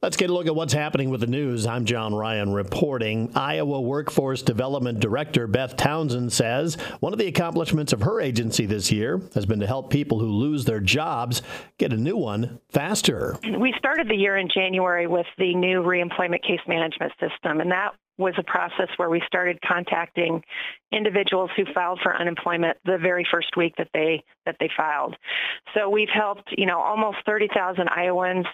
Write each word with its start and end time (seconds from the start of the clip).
Let's 0.00 0.16
get 0.16 0.30
a 0.30 0.32
look 0.32 0.46
at 0.46 0.54
what's 0.54 0.72
happening 0.72 1.10
with 1.10 1.22
the 1.22 1.26
news. 1.26 1.66
I'm 1.66 1.84
John 1.84 2.14
Ryan 2.14 2.52
reporting. 2.52 3.32
Iowa 3.34 3.80
Workforce 3.80 4.42
Development 4.42 5.00
Director 5.00 5.48
Beth 5.48 5.76
Townsend 5.76 6.32
says 6.32 6.76
one 7.00 7.12
of 7.12 7.18
the 7.18 7.26
accomplishments 7.26 7.92
of 7.92 8.02
her 8.02 8.20
agency 8.20 8.64
this 8.64 8.92
year 8.92 9.20
has 9.34 9.44
been 9.44 9.58
to 9.58 9.66
help 9.66 9.90
people 9.90 10.20
who 10.20 10.28
lose 10.28 10.64
their 10.64 10.78
jobs 10.78 11.42
get 11.78 11.92
a 11.92 11.96
new 11.96 12.16
one 12.16 12.60
faster. 12.70 13.40
We 13.58 13.74
started 13.76 14.08
the 14.08 14.14
year 14.14 14.36
in 14.36 14.48
January 14.48 15.08
with 15.08 15.26
the 15.36 15.52
new 15.56 15.82
reemployment 15.82 16.42
case 16.42 16.60
management 16.68 17.10
system, 17.18 17.60
and 17.60 17.72
that 17.72 17.90
was 18.18 18.34
a 18.38 18.44
process 18.44 18.88
where 18.98 19.10
we 19.10 19.20
started 19.26 19.58
contacting 19.66 20.44
individuals 20.92 21.50
who 21.56 21.64
filed 21.74 21.98
for 22.04 22.16
unemployment 22.16 22.76
the 22.84 22.98
very 22.98 23.26
first 23.32 23.56
week 23.56 23.74
that 23.78 23.88
they 23.92 24.22
that 24.46 24.54
they 24.60 24.70
filed. 24.76 25.16
So 25.74 25.90
we've 25.90 26.08
helped, 26.08 26.54
you 26.56 26.66
know, 26.66 26.78
almost 26.78 27.18
30,000 27.26 27.88
Iowans 27.88 28.46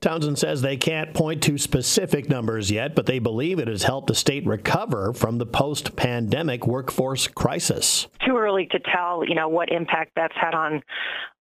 Townsend 0.00 0.38
says 0.38 0.62
they 0.62 0.78
can't 0.78 1.12
point 1.12 1.42
to 1.42 1.58
specific 1.58 2.26
numbers 2.26 2.70
yet, 2.70 2.94
but 2.94 3.04
they 3.04 3.18
believe 3.18 3.58
it 3.58 3.68
has 3.68 3.82
helped 3.82 4.06
the 4.06 4.14
state 4.14 4.46
recover 4.46 5.12
from 5.12 5.36
the 5.36 5.44
post-pandemic 5.44 6.66
workforce 6.66 7.28
crisis. 7.28 8.06
Too 8.26 8.38
early 8.38 8.66
to 8.70 8.78
tell, 8.78 9.24
you 9.26 9.34
know, 9.34 9.48
what 9.48 9.70
impact 9.70 10.12
that's 10.16 10.34
had 10.40 10.54
on 10.54 10.82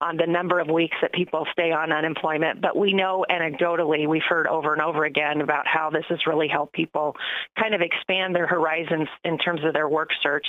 on 0.01 0.17
the 0.17 0.27
number 0.27 0.59
of 0.59 0.69
weeks 0.69 0.95
that 1.01 1.13
people 1.13 1.45
stay 1.51 1.71
on 1.71 1.91
unemployment, 1.91 2.61
but 2.61 2.75
we 2.77 2.93
know 2.93 3.25
anecdotally, 3.29 4.07
we've 4.07 4.21
heard 4.27 4.47
over 4.47 4.73
and 4.73 4.81
over 4.81 5.03
again 5.03 5.41
about 5.41 5.67
how 5.67 5.89
this 5.89 6.05
has 6.09 6.19
really 6.25 6.47
helped 6.47 6.73
people 6.73 7.15
kind 7.57 7.73
of 7.75 7.81
expand 7.81 8.33
their 8.33 8.47
horizons 8.47 9.07
in 9.25 9.37
terms 9.37 9.61
of 9.65 9.73
their 9.73 9.89
work 9.89 10.09
search. 10.23 10.45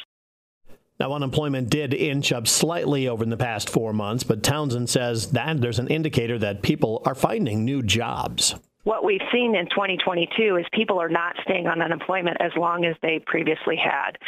Now, 1.01 1.15
unemployment 1.15 1.71
did 1.71 1.95
inch 1.95 2.31
up 2.31 2.47
slightly 2.47 3.09
over 3.09 3.25
the 3.25 3.39
past 3.39 3.71
four 3.71 3.95
months, 3.95 4.23
but 4.23 4.43
Townsend 4.43 4.91
says 4.91 5.31
that 5.31 5.59
there's 5.59 5.79
an 5.79 5.89
indicator 5.89 6.39
that 6.39 6.61
people 6.61 7.01
are 7.07 7.15
finding 7.15 7.65
new 7.65 7.83
jobs. 7.83 8.55
What 8.85 9.03
we've 9.03 9.23
seen 9.33 9.57
in 9.57 9.65
2022 9.71 10.57
is 10.57 10.67
people 10.75 11.01
are 11.01 11.09
not 11.09 11.37
staying 11.43 11.67
on 11.67 11.81
unemployment 11.81 12.37
as 12.41 12.53
long 12.55 12.85
as 12.85 12.97
they 13.01 13.19
previously 13.27 13.77
had, 13.77 14.19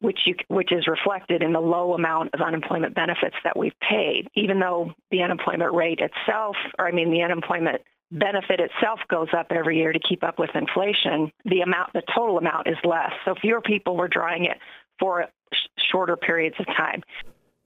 which 0.00 0.20
you, 0.26 0.36
which 0.46 0.70
is 0.70 0.86
reflected 0.86 1.42
in 1.42 1.52
the 1.52 1.60
low 1.60 1.94
amount 1.94 2.34
of 2.34 2.40
unemployment 2.40 2.94
benefits 2.94 3.36
that 3.42 3.58
we've 3.58 3.78
paid. 3.80 4.28
Even 4.36 4.60
though 4.60 4.92
the 5.10 5.22
unemployment 5.22 5.74
rate 5.74 5.98
itself, 5.98 6.54
or 6.78 6.86
I 6.86 6.92
mean 6.92 7.10
the 7.10 7.22
unemployment 7.22 7.80
benefit 8.12 8.60
itself 8.60 9.00
goes 9.08 9.28
up 9.36 9.46
every 9.50 9.78
year 9.78 9.92
to 9.92 10.00
keep 10.08 10.22
up 10.22 10.38
with 10.38 10.50
inflation, 10.54 11.32
the 11.44 11.60
amount, 11.60 11.92
the 11.94 12.02
total 12.14 12.38
amount 12.38 12.68
is 12.68 12.76
less. 12.84 13.10
So 13.24 13.34
fewer 13.40 13.60
people 13.60 13.96
were 13.96 14.08
drawing 14.08 14.44
it 14.44 14.58
for 15.00 15.24
shorter 15.90 16.16
periods 16.16 16.56
of 16.60 16.66
time. 16.66 17.02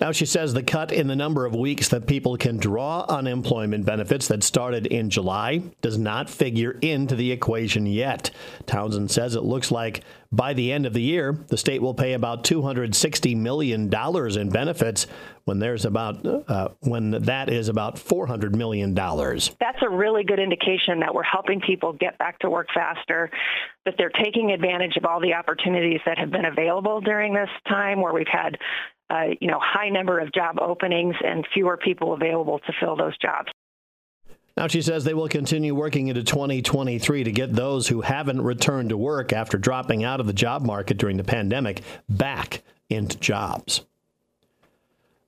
Now, 0.00 0.11
she 0.11 0.27
says 0.27 0.53
the 0.53 0.62
cut 0.64 0.91
in 0.91 1.06
the 1.06 1.14
number 1.14 1.47
of 1.47 1.55
weeks 1.55 1.89
that 1.91 2.09
people 2.09 2.37
can 2.37 2.56
draw 2.56 3.06
unemployment 3.09 3.87
benefits 3.87 4.27
that 4.27 4.42
started 4.42 4.86
in 4.86 5.09
July 5.09 5.62
does 5.83 5.97
not 5.97 6.28
figure 6.28 6.73
into 6.83 7.14
the 7.14 7.31
equation 7.31 7.86
yet. 7.86 8.33
Townsend 8.67 9.12
says 9.12 9.36
it 9.36 9.45
looks 9.45 9.70
like 9.70 10.03
by 10.33 10.53
the 10.53 10.73
end 10.73 10.84
of 10.84 10.95
the 10.95 11.01
year, 11.01 11.39
the 11.47 11.56
state 11.56 11.81
will 11.81 11.95
pay 11.95 12.14
about 12.14 12.42
$260 12.42 13.36
million 13.36 13.83
in 13.89 14.51
benefits 14.51 15.06
when 15.45 15.61
there's 15.61 15.84
about 15.84 16.27
uh, 16.27 16.69
when 16.81 17.11
that 17.11 17.48
is 17.48 17.69
about 17.69 17.95
$400 17.97 18.53
million. 18.53 18.95
That's 18.95 19.83
a 19.83 19.89
really 19.89 20.25
good 20.25 20.41
indication 20.41 21.01
that 21.01 21.14
we're 21.14 21.23
helping 21.23 21.61
people 21.61 21.92
get 21.92 22.19
back 22.19 22.41
to 22.41 22.51
work 22.51 22.67
faster, 22.75 23.31
that 23.84 23.95
they're 23.97 24.11
taking 24.11 24.51
advantage 24.51 24.97
of 24.97 25.05
all 25.05 25.20
the 25.20 25.34
opportunities 25.34 26.01
that 26.05 26.19
have 26.19 26.33
been 26.33 26.47
available 26.47 27.01
during 27.01 27.33
this 27.33 27.51
time 27.69 28.01
where 28.01 28.12
we've 28.12 28.27
had 28.27 28.58
you 29.41 29.48
know, 29.48 29.59
high 29.61 29.89
number 29.89 30.19
of 30.19 30.33
job 30.33 30.59
openings 30.61 31.15
and 31.25 31.47
fewer 31.53 31.77
people 31.77 32.15
available 32.15 32.59
to 32.61 32.73
fill 32.81 32.97
those 32.97 33.17
jobs. 33.19 33.51
Now, 34.57 34.69
she 34.69 34.83
says 34.83 35.03
they 35.03 35.15
will 35.15 35.29
continue 35.29 35.75
working 35.75 36.09
into 36.09 36.23
2023 36.23 37.25
to 37.25 37.33
get 37.33 37.53
those 37.53 37.89
who 37.89 38.03
haven't 38.03 38.41
returned 38.41 38.91
to 38.91 38.97
work 38.97 39.33
after 39.33 39.59
dropping 39.59 40.05
out 40.05 40.20
of 40.20 40.27
the 40.27 40.33
job 40.33 40.62
market 40.62 40.97
during 40.97 41.17
the 41.17 41.25
pandemic 41.25 41.83
back 42.09 42.62
into 42.89 43.19
jobs. 43.19 43.85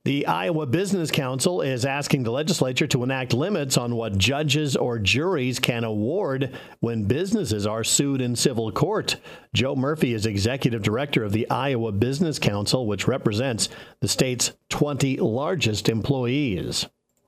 The 0.07 0.25
Iowa 0.29 0.67
Business 0.67 1.11
Council 1.11 1.63
is 1.63 1.85
asking 1.85 2.23
the 2.23 2.31
legislature 2.31 2.87
to 2.87 3.03
enact 3.03 3.33
limits 3.33 3.77
on 3.77 3.97
what 3.97 4.19
judges 4.19 4.77
or 4.77 5.01
juries 5.01 5.59
can 5.59 5.83
award 5.83 6.57
when 6.79 7.07
businesses 7.07 7.67
are 7.67 7.83
sued 7.83 8.21
in 8.21 8.37
civil 8.37 8.71
court. 8.71 9.17
Joe 9.53 9.75
Murphy 9.75 10.15
is 10.15 10.25
executive 10.25 10.83
director 10.83 11.25
of 11.25 11.33
the 11.33 11.51
Iowa 11.51 11.91
Business 11.91 12.39
Council, 12.39 12.87
which 12.87 13.09
represents 13.09 13.69
the 14.01 14.07
state's 14.07 14.53
20 14.69 15.17
largest 15.17 15.89
employees. 15.89 16.87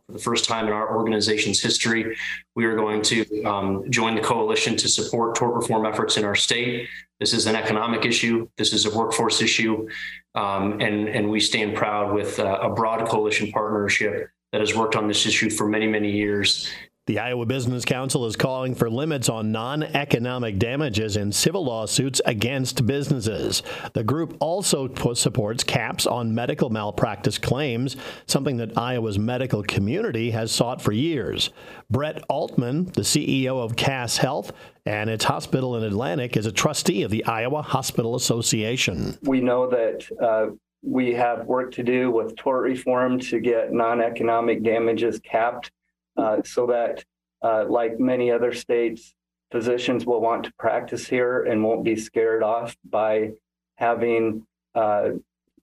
For 0.08 0.14
the 0.14 0.20
first 0.20 0.46
time 0.46 0.66
in 0.66 0.72
our 0.72 0.96
organization's 0.96 1.60
history, 1.60 2.16
we 2.54 2.64
are 2.64 2.74
going 2.74 3.02
to 3.02 3.44
um, 3.44 3.91
join 3.91 4.14
the 4.14 4.22
coalition 4.22 4.74
to 4.78 4.88
support 4.88 5.36
tort 5.36 5.54
reform 5.54 5.84
efforts 5.84 6.16
in 6.16 6.24
our 6.24 6.34
state. 6.34 6.88
This 7.20 7.34
is 7.34 7.46
an 7.46 7.54
economic 7.54 8.06
issue. 8.06 8.48
This 8.56 8.72
is 8.72 8.86
a 8.86 8.96
workforce 8.96 9.42
issue. 9.42 9.86
Um, 10.34 10.80
and, 10.80 11.10
and 11.10 11.28
we 11.28 11.41
stand 11.41 11.76
proud 11.76 12.14
with 12.14 12.38
uh, 12.38 12.58
a 12.62 12.70
broad 12.70 13.06
coalition 13.06 13.52
partnership 13.52 14.30
that 14.52 14.62
has 14.62 14.74
worked 14.74 14.96
on 14.96 15.08
this 15.08 15.26
issue 15.26 15.50
for 15.50 15.69
many, 15.69 15.86
many 15.86 16.10
years 16.10 16.70
the 17.08 17.19
Iowa 17.19 17.46
Business 17.46 17.86
Council 17.86 18.26
is 18.26 18.36
calling 18.36 18.74
for 18.74 18.91
limits 18.91 19.30
on 19.30 19.50
non 19.50 19.82
economic 19.82 20.58
damages 20.58 21.16
in 21.16 21.32
civil 21.32 21.64
lawsuits 21.64 22.20
against 22.26 22.86
businesses. 22.86 23.62
The 23.94 24.04
group 24.04 24.36
also 24.41 24.92
supports 25.14 25.64
caps 25.64 26.06
on 26.06 26.34
medical 26.34 26.69
malpractice 26.69 27.38
claims, 27.38 27.96
something 28.26 28.58
that 28.58 28.76
Iowa's 28.76 29.19
medical 29.19 29.62
community 29.62 30.32
has 30.32 30.52
sought 30.52 30.82
for 30.82 30.92
years. 30.92 31.48
Brett 31.88 32.22
Altman, 32.28 32.84
the 32.92 33.00
CEO 33.00 33.64
of 33.64 33.75
Cass 33.75 34.19
Health, 34.19 34.52
and 34.84 35.08
its 35.08 35.25
hospital 35.25 35.76
in 35.76 35.84
Atlantic, 35.84 36.36
is 36.36 36.44
a 36.44 36.52
trustee 36.52 37.04
of 37.04 37.10
the 37.10 37.25
Iowa 37.25 37.62
Hospital 37.62 38.16
Association. 38.16 39.16
We 39.22 39.40
know 39.40 39.66
that. 39.70 40.06
Uh, 40.22 40.54
we 40.80 41.12
have 41.12 41.44
work 41.44 41.72
to 41.72 41.82
do 41.82 42.08
with 42.08 42.36
tort 42.36 42.62
reform 42.62 43.19
to 43.19 43.40
get 43.40 43.72
non 43.72 44.00
economic 44.00 44.62
damages 44.62 45.19
capped 45.19 45.72
uh, 46.18 46.42
so 46.44 46.66
that, 46.66 47.04
uh, 47.42 47.64
like 47.68 47.98
many 47.98 48.30
other 48.30 48.52
states, 48.52 49.14
physicians 49.50 50.04
will 50.04 50.20
want 50.20 50.44
to 50.44 50.52
practice 50.58 51.06
here 51.06 51.44
and 51.44 51.62
won't 51.62 51.84
be 51.84 51.96
scared 51.96 52.42
off 52.42 52.76
by 52.84 53.30
having, 53.76 54.46
uh, 54.74 55.10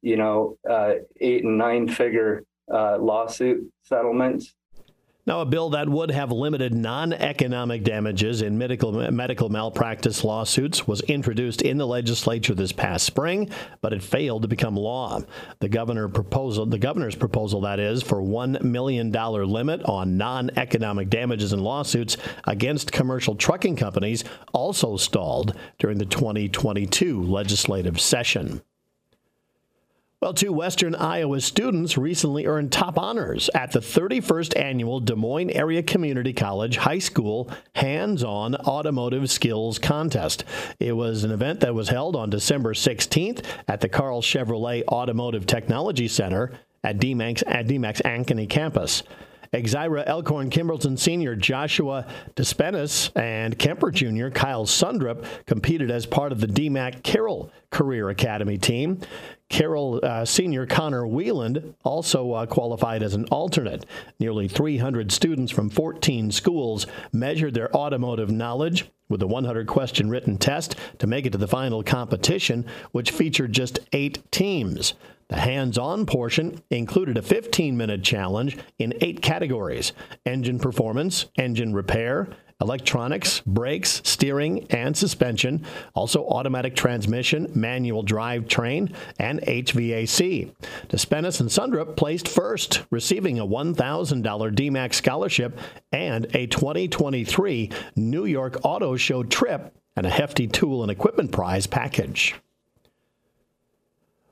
you 0.02 0.18
know, 0.18 0.58
uh, 0.70 0.94
eight 1.20 1.44
and 1.44 1.58
nine 1.58 1.88
figure 1.88 2.44
uh, 2.74 2.98
lawsuit 2.98 3.72
settlements 3.84 4.56
now, 5.28 5.42
a 5.42 5.46
bill 5.46 5.72
that 5.72 5.90
would 5.90 6.12
have 6.12 6.32
limited 6.32 6.72
non 6.76 7.12
economic 7.12 7.84
damages 7.84 8.44
in 8.44 8.60
medical, 8.60 8.92
medical 9.12 9.50
malpractice 9.50 10.24
lawsuits 10.24 10.88
was 10.88 11.02
introduced 11.02 11.64
in 11.64 11.78
the 11.78 11.88
legislature 11.88 12.54
this 12.54 12.72
past 12.72 13.08
spring, 13.08 13.50
but 13.82 13.92
it 13.92 14.04
failed 14.04 14.44
to 14.44 14.48
become 14.48 14.76
law. 14.76 15.22
The 15.62 15.70
governor 15.70 16.08
proposal, 16.10 16.68
the 16.68 16.78
governor's 16.78 17.16
proposal, 17.16 17.62
that 17.62 17.80
is, 17.80 18.04
for 18.04 18.22
$1 18.22 18.62
million 18.62 19.12
limit 19.12 19.82
on 19.84 20.16
non 20.16 20.52
economic 20.58 21.10
damages 21.10 21.54
in 21.54 21.60
lawsuits 21.60 22.18
against 22.44 22.92
commercial 22.92 23.34
trucking 23.34 23.78
companies, 23.78 24.24
also 24.54 24.96
stalled 24.96 25.58
during 25.80 25.98
the 25.98 26.06
2022 26.06 27.24
legislative 27.24 28.00
session. 28.00 28.62
Well, 30.22 30.34
two 30.34 30.54
Western 30.54 30.96
Iowa 30.96 31.42
students 31.42 31.98
recently 31.98 32.46
earned 32.46 32.72
top 32.72 32.98
honors 32.98 33.50
at 33.54 33.74
the 33.74 33.82
31st 33.82 34.58
annual 34.60 35.02
Des 35.02 35.14
Moines 35.14 35.50
Area 35.52 35.84
Community 35.84 36.32
College 36.32 36.78
High 36.78 37.00
School 37.00 37.52
Hands 37.76 38.24
On 38.24 38.56
Automotive 38.56 39.30
Skills 39.30 39.78
Contest. 39.78 40.46
It 40.80 40.94
was 40.94 41.26
an 41.26 41.32
event 41.32 41.60
that 41.60 41.76
was 41.76 41.90
held 41.90 42.16
on 42.16 42.30
December 42.30 42.74
16th 42.74 43.44
at 43.68 43.82
the 43.82 43.90
Karl 43.90 44.22
Chevrolet 44.22 44.86
Automotive 44.88 45.46
Technology 45.46 46.08
Center 46.08 46.54
at 46.86 46.98
DMACC, 46.98 47.44
at 47.48 47.68
DMACC 47.68 48.02
Ankeny 48.04 48.50
campus. 48.50 49.04
Exira 49.54 50.04
Elkhorn 50.06 50.50
Kimballton 50.50 50.98
Senior 50.98 51.36
Joshua 51.36 52.06
Despenis 52.36 53.12
and 53.16 53.58
Kuemper 53.58 53.94
Jr. 53.94 54.30
Kyle 54.30 54.66
Sundrup 54.66 55.26
competed 55.46 55.92
as 55.92 56.06
part 56.06 56.32
of 56.32 56.40
the 56.40 56.48
DMACC 56.48 57.04
Carroll 57.04 57.52
Career 57.70 58.10
Academy 58.10 58.58
team. 58.58 59.00
Carroll 59.50 60.00
uh, 60.04 60.26
senior 60.26 60.66
Connor 60.66 61.04
Wheeland 61.04 61.76
also 61.84 62.32
uh, 62.32 62.46
qualified 62.46 63.04
as 63.04 63.14
an 63.14 63.26
alternate. 63.26 63.86
Nearly 64.20 64.48
300 64.48 65.12
students 65.12 65.52
from 65.52 65.70
14 65.70 66.32
schools 66.32 66.88
measured 67.14 67.54
their 67.54 67.74
automotive 67.76 68.32
knowledge 68.32 68.90
with 69.08 69.22
a 69.22 69.28
100 69.28 69.68
question 69.68 70.10
written 70.10 70.38
test 70.38 70.76
to 70.98 71.08
make 71.08 71.26
it 71.26 71.32
to 71.32 71.38
the 71.38 71.48
final 71.48 71.84
competition, 71.84 72.66
which 72.92 73.12
featured 73.12 73.54
just 73.54 73.80
eight 73.94 74.20
teams. 74.32 74.96
The 75.30 75.38
hands 75.38 75.78
on 75.78 76.06
portion 76.06 76.62
included 76.70 77.18
a 77.18 77.22
15 77.22 77.76
minute 77.76 78.04
challenge 78.04 78.58
in 78.78 78.94
eight 79.02 79.22
categories 79.22 79.92
engine 80.26 80.60
performance, 80.60 81.26
engine 81.38 81.74
repair, 81.74 82.30
electronics, 82.62 83.42
brakes, 83.42 84.02
steering, 84.06 84.66
and 84.70 84.96
suspension, 84.96 85.66
also 85.94 86.26
automatic 86.28 86.76
transmission, 86.76 87.52
manual 87.54 88.04
drivetrain, 88.04 88.94
and 89.20 89.42
HVAC. 89.42 90.54
Despenis 90.88 91.42
and 91.42 91.50
Sundrup 91.50 91.98
placed 91.98 92.28
first, 92.28 92.84
receiving 92.92 93.40
a 93.40 93.46
$1,000 93.46 94.24
DMACC 94.24 94.94
scholarship 94.94 95.60
and 95.92 96.26
a 96.36 96.48
2023 96.48 97.72
New 97.96 98.26
York 98.26 98.58
Auto 98.64 98.96
Show 98.96 99.24
trip 99.24 99.76
and 99.96 100.06
a 100.06 100.10
hefty 100.10 100.48
tool 100.48 100.82
and 100.82 100.92
equipment 100.92 101.32
prize 101.32 101.68
package. 101.68 102.36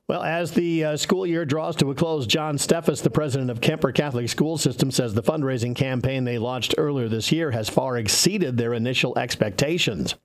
Well, 0.09 0.21
as 0.21 0.51
the 0.51 0.83
uh, 0.83 0.97
school 0.97 1.25
year 1.25 1.45
draws 1.45 1.77
to 1.77 1.89
a 1.89 1.95
close, 1.95 2.27
John 2.27 2.57
Steffes, 2.57 3.01
the 3.01 3.09
president 3.09 3.49
of 3.49 3.61
Kuemper 3.61 3.95
Catholic 3.95 4.27
School 4.27 4.57
System, 4.57 4.91
says 4.91 5.13
the 5.13 5.23
fundraising 5.23 5.73
campaign 5.73 6.25
they 6.25 6.37
launched 6.37 6.75
earlier 6.77 7.07
this 7.07 7.31
year 7.31 7.51
has 7.51 7.69
far 7.69 7.97
exceeded 7.97 8.57
their 8.57 8.73
initial 8.73 9.17
expectations. 9.17 10.15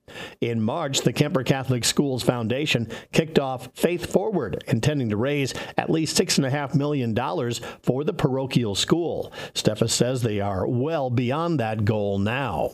In 0.41 0.61
March, 0.61 0.99
the 0.99 1.13
Kuemper 1.13 1.45
Catholic 1.45 1.85
Schools 1.85 2.23
Foundation 2.23 2.89
kicked 3.13 3.39
off 3.39 3.69
Faith 3.73 4.11
Forward, 4.11 4.65
intending 4.67 5.07
to 5.11 5.17
raise 5.17 5.53
at 5.77 5.89
least 5.89 6.17
$6.5 6.17 6.75
million 6.75 7.15
for 7.81 8.03
the 8.03 8.13
parochial 8.13 8.75
school. 8.75 9.31
Steffes 9.53 9.91
says 9.91 10.21
they 10.21 10.41
are 10.41 10.67
well 10.67 11.09
beyond 11.09 11.57
that 11.61 11.85
goal 11.85 12.19
now. 12.19 12.71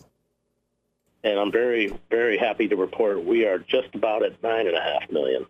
And 1.23 1.39
I'm 1.39 1.51
very, 1.51 1.95
very 2.09 2.39
happy 2.39 2.67
to 2.67 2.75
report 2.75 3.23
we 3.23 3.45
are 3.45 3.59
just 3.59 3.93
about 3.93 4.23
at 4.23 4.41
$9.5 4.41 5.11
million. 5.11 5.45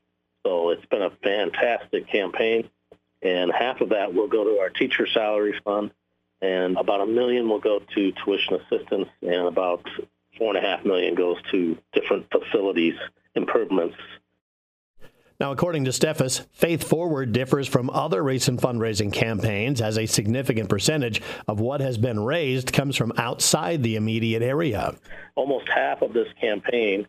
So 0.46 0.70
it's 0.70 0.86
been 0.86 1.02
a 1.02 1.10
fantastic 1.24 2.08
campaign, 2.08 2.70
and 3.24 3.52
half 3.52 3.82
of 3.82 3.90
that 3.90 4.14
will 4.14 4.28
go 4.28 4.44
to 4.44 4.60
our 4.60 4.70
teacher 4.70 5.08
salary 5.08 5.60
fund, 5.64 5.90
and 6.40 6.78
about 6.78 7.02
a 7.02 7.08
million 7.08 7.50
will 7.50 7.60
go 7.60 7.80
to 7.80 8.12
tuition 8.24 8.54
assistance, 8.54 9.10
and 9.24 9.48
about 9.48 9.84
four 10.38 10.56
and 10.56 10.64
a 10.64 10.68
half 10.68 10.86
million 10.86 11.16
goes 11.16 11.38
to 11.52 11.76
different 11.94 12.28
facilities 12.32 12.94
improvements. 13.34 13.96
Now, 15.40 15.52
according 15.52 15.86
to 15.86 15.92
Steffes, 15.92 16.46
Faith 16.54 16.88
Forward 16.88 17.32
differs 17.34 17.68
from 17.68 17.90
other 17.90 18.24
recent 18.24 18.62
fundraising 18.62 19.12
campaigns 19.12 19.82
as 19.82 19.98
a 19.98 20.06
significant 20.06 20.70
percentage 20.70 21.24
of 21.48 21.60
what 21.60 21.82
has 21.82 21.98
been 21.98 22.20
raised 22.20 22.72
comes 22.72 22.96
from 22.96 23.12
outside 23.18 23.82
the 23.82 23.96
immediate 23.96 24.44
area. 24.44 24.96
Almost 25.34 25.68
half 25.70 26.04
of 26.04 26.14
this 26.14 26.28
campaign, 26.40 27.08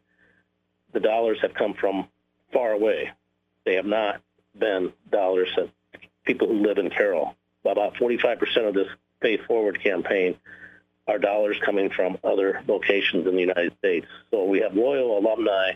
the 0.95 1.01
dollars 1.01 1.39
have 1.43 1.53
come 1.53 1.75
from 1.75 2.09
far 2.51 2.73
away. 2.73 3.13
They 3.67 3.75
have 3.75 3.85
not 3.85 4.23
been 4.59 4.93
dollars 5.11 5.49
that 5.57 5.69
people 6.25 6.49
who 6.49 6.63
live 6.67 6.79
in 6.79 6.89
Carroll. 6.89 7.37
About 7.65 7.95
45% 7.95 8.69
of 8.69 8.75
this 8.75 8.87
Pay 9.21 9.39
Forward 9.39 9.83
campaign 9.83 10.37
are 11.09 11.19
dollars 11.19 11.57
coming 11.65 11.91
from 11.91 12.17
other 12.25 12.63
locations 12.67 13.27
in 13.27 13.35
the 13.35 13.41
United 13.41 13.77
States. 13.79 14.07
So 14.31 14.45
we 14.45 14.61
have 14.61 14.75
loyal 14.75 15.19
alumni 15.19 15.73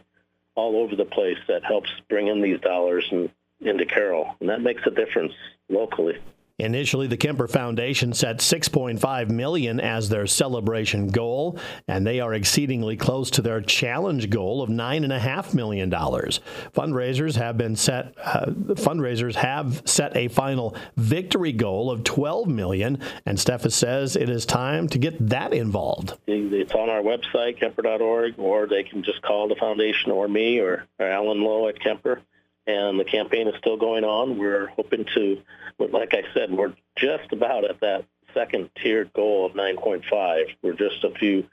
all 0.54 0.76
over 0.76 0.96
the 0.96 1.04
place 1.04 1.38
that 1.48 1.64
helps 1.64 1.90
bring 2.08 2.28
in 2.28 2.40
these 2.40 2.60
dollars 2.60 3.06
and 3.10 3.30
into 3.60 3.84
Carroll, 3.84 4.36
and 4.40 4.48
that 4.48 4.62
makes 4.62 4.82
a 4.86 4.90
difference 4.90 5.34
locally. 5.68 6.18
Initially, 6.60 7.06
the 7.06 7.16
Kuemper 7.16 7.50
Foundation 7.50 8.12
set 8.12 8.38
6.5 8.38 9.30
million 9.30 9.80
as 9.80 10.08
their 10.08 10.26
celebration 10.26 11.08
goal, 11.08 11.58
and 11.88 12.06
they 12.06 12.20
are 12.20 12.34
exceedingly 12.34 12.96
close 12.96 13.30
to 13.30 13.42
their 13.42 13.60
challenge 13.60 14.28
goal 14.28 14.62
of 14.62 14.68
nine 14.68 15.04
and 15.04 15.12
a 15.12 15.18
half 15.18 15.54
million 15.54 15.88
dollars. 15.88 16.40
Fundraisers 16.74 17.36
have 17.36 17.56
been 17.56 17.76
set. 17.76 18.14
Uh, 18.22 18.46
fundraisers 18.74 19.34
have 19.34 19.82
set 19.86 20.14
a 20.16 20.28
final 20.28 20.76
victory 20.96 21.52
goal 21.52 21.90
of 21.90 22.04
12 22.04 22.46
million, 22.46 22.98
and 23.24 23.38
Steffes 23.38 23.72
says 23.72 24.14
it 24.14 24.28
is 24.28 24.44
time 24.44 24.88
to 24.88 24.98
get 24.98 25.28
that 25.28 25.54
involved. 25.54 26.14
It's 26.26 26.74
on 26.74 26.90
our 26.90 27.00
website, 27.00 27.58
Kuemper.org, 27.58 28.34
or 28.38 28.66
they 28.66 28.82
can 28.82 29.02
just 29.02 29.22
call 29.22 29.48
the 29.48 29.56
foundation 29.56 30.12
or 30.12 30.28
me 30.28 30.58
or, 30.58 30.84
or 30.98 31.06
Alan 31.06 31.42
Lowe 31.42 31.68
at 31.68 31.78
Kuemper 31.80 32.20
and 32.70 33.00
the 33.00 33.04
campaign 33.04 33.48
is 33.48 33.54
still 33.58 33.76
going 33.76 34.04
on. 34.04 34.38
We're 34.38 34.68
hoping 34.68 35.04
to, 35.14 35.42
like 35.78 36.14
I 36.14 36.22
said, 36.34 36.52
we're 36.52 36.74
just 36.96 37.32
about 37.32 37.64
at 37.64 37.80
that 37.80 38.04
second 38.32 38.70
tiered 38.80 39.12
goal 39.12 39.46
of 39.46 39.52
9.5. 39.52 40.44
We're 40.62 40.74
just 40.74 41.02
a 41.02 41.10
few, 41.10 41.44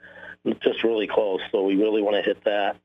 just 0.62 0.84
really 0.84 1.06
close. 1.06 1.40
So 1.50 1.64
we 1.64 1.74
really 1.74 2.02
want 2.02 2.16
to 2.16 2.22
hit 2.22 2.44
that. 2.44 2.76